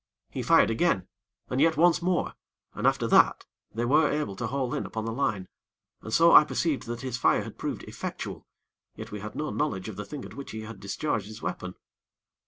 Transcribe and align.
He 0.31 0.41
fired 0.41 0.71
again, 0.71 1.07
and 1.47 1.61
yet 1.61 1.77
once 1.77 2.01
more, 2.01 2.33
and 2.73 2.87
after 2.87 3.05
that 3.09 3.45
they 3.71 3.85
were 3.85 4.09
able 4.11 4.35
to 4.37 4.47
haul 4.47 4.73
in 4.73 4.83
upon 4.83 5.05
the 5.05 5.11
line, 5.11 5.47
and 6.01 6.11
so 6.11 6.31
I 6.31 6.43
perceived 6.43 6.87
that 6.87 7.01
his 7.01 7.19
fire 7.19 7.43
had 7.43 7.59
proved 7.59 7.83
effectual; 7.83 8.47
yet 8.95 9.11
we 9.11 9.19
had 9.19 9.35
no 9.35 9.51
knowledge 9.51 9.89
of 9.89 9.97
the 9.97 10.05
thing 10.05 10.25
at 10.25 10.33
which 10.33 10.53
he 10.53 10.61
had 10.61 10.79
discharged 10.79 11.27
his 11.27 11.43
weapon. 11.43 11.75